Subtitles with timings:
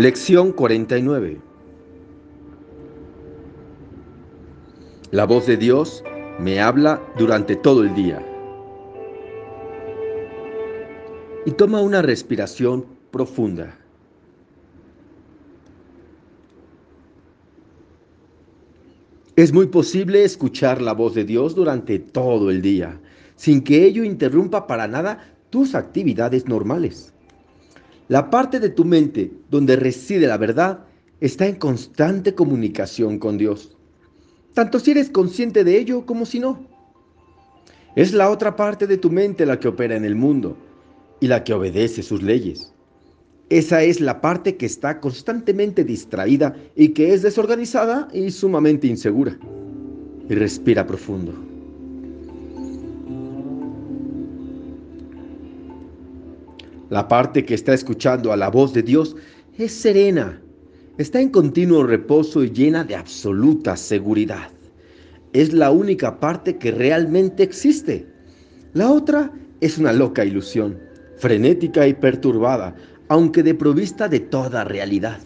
[0.00, 1.38] Lección 49.
[5.10, 6.02] La voz de Dios
[6.38, 8.24] me habla durante todo el día.
[11.44, 13.76] Y toma una respiración profunda.
[19.36, 22.98] Es muy posible escuchar la voz de Dios durante todo el día,
[23.36, 27.12] sin que ello interrumpa para nada tus actividades normales.
[28.10, 30.80] La parte de tu mente donde reside la verdad
[31.20, 33.76] está en constante comunicación con Dios,
[34.52, 36.66] tanto si eres consciente de ello como si no.
[37.94, 40.56] Es la otra parte de tu mente la que opera en el mundo
[41.20, 42.72] y la que obedece sus leyes.
[43.48, 49.38] Esa es la parte que está constantemente distraída y que es desorganizada y sumamente insegura.
[50.28, 51.49] Respira profundo.
[56.90, 59.14] La parte que está escuchando a la voz de Dios
[59.56, 60.42] es serena,
[60.98, 64.50] está en continuo reposo y llena de absoluta seguridad.
[65.32, 68.08] Es la única parte que realmente existe.
[68.72, 70.80] La otra es una loca ilusión,
[71.16, 72.74] frenética y perturbada,
[73.06, 75.20] aunque desprovista de toda realidad.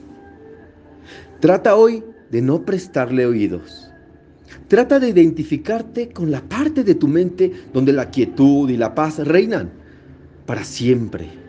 [1.41, 3.91] Trata hoy de no prestarle oídos.
[4.69, 9.19] Trata de identificarte con la parte de tu mente donde la quietud y la paz
[9.27, 9.71] reinan
[10.45, 11.44] para siempre.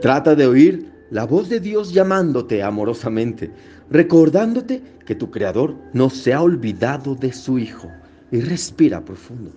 [0.00, 3.50] Trata de oír la voz de Dios llamándote amorosamente,
[3.90, 7.90] recordándote que tu Creador no se ha olvidado de su Hijo.
[8.30, 9.52] Y respira profundo.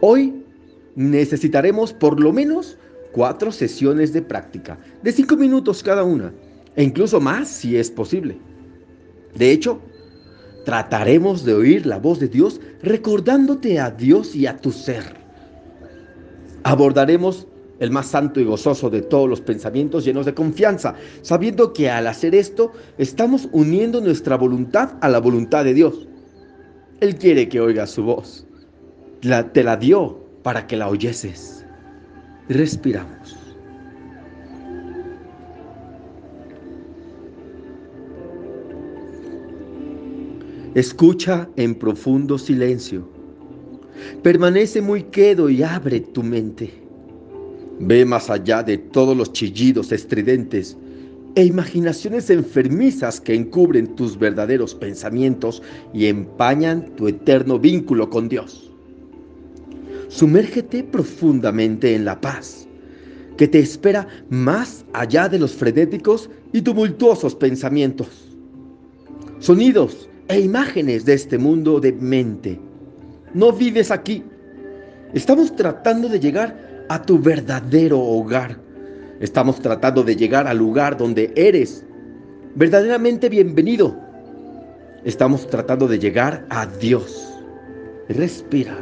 [0.00, 0.44] Hoy
[0.94, 2.76] necesitaremos por lo menos
[3.12, 6.30] cuatro sesiones de práctica, de cinco minutos cada una,
[6.76, 8.36] e incluso más si es posible.
[9.34, 9.80] De hecho,
[10.66, 15.23] trataremos de oír la voz de Dios recordándote a Dios y a tu ser
[16.64, 17.46] abordaremos
[17.78, 22.06] el más santo y gozoso de todos los pensamientos llenos de confianza, sabiendo que al
[22.06, 26.08] hacer esto estamos uniendo nuestra voluntad a la voluntad de Dios.
[27.00, 28.46] Él quiere que oigas su voz.
[29.52, 31.64] te la dio para que la oyeses.
[32.48, 33.36] Respiramos.
[40.74, 43.13] Escucha en profundo silencio
[44.22, 46.72] Permanece muy quedo y abre tu mente.
[47.80, 50.76] Ve más allá de todos los chillidos estridentes
[51.34, 55.62] e imaginaciones enfermizas que encubren tus verdaderos pensamientos
[55.92, 58.70] y empañan tu eterno vínculo con Dios.
[60.08, 62.68] Sumérgete profundamente en la paz
[63.36, 68.28] que te espera más allá de los frenéticos y tumultuosos pensamientos,
[69.40, 72.60] sonidos e imágenes de este mundo de mente
[73.34, 74.24] no vives aquí.
[75.12, 76.56] Estamos tratando de llegar
[76.88, 78.56] a tu verdadero hogar.
[79.20, 81.84] Estamos tratando de llegar al lugar donde eres
[82.54, 83.96] verdaderamente bienvenido.
[85.04, 87.30] Estamos tratando de llegar a Dios.
[88.08, 88.76] Respira.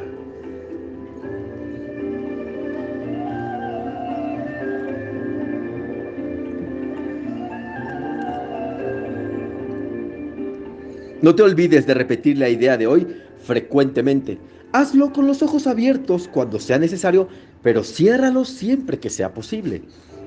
[11.21, 13.07] No te olvides de repetir la idea de hoy
[13.45, 14.39] frecuentemente.
[14.73, 17.29] Hazlo con los ojos abiertos cuando sea necesario,
[17.63, 19.83] pero ciérralos siempre que sea posible.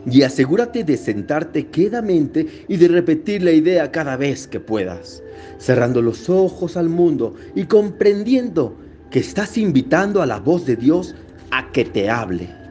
[0.09, 5.23] Y asegúrate de sentarte quedamente y de repetir la idea cada vez que puedas,
[5.57, 8.77] cerrando los ojos al mundo y comprendiendo
[9.09, 11.15] que estás invitando a la voz de Dios
[11.49, 12.64] a que te hable.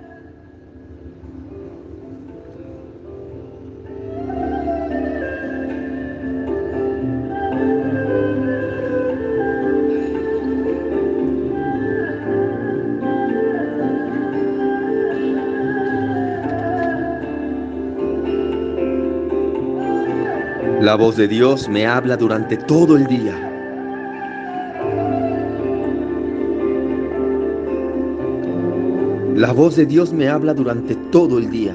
[20.84, 23.34] La voz de Dios me habla durante todo el día.
[29.34, 31.74] La voz de Dios me habla durante todo el día.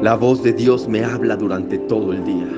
[0.00, 2.48] La voz de Dios me habla durante todo el día.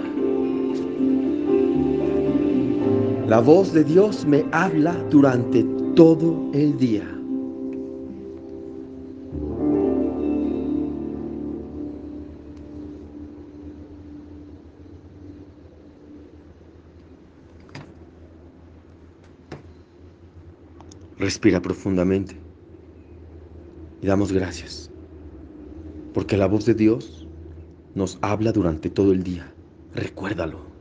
[3.27, 5.67] La voz de Dios me habla durante
[5.97, 7.16] todo el día.
[21.25, 22.43] Respira profundamente
[24.01, 24.93] y damos gracias,
[26.13, 27.31] porque la voz de Dios
[27.95, 29.59] nos habla durante todo el día.
[29.93, 30.76] Recuérdalo.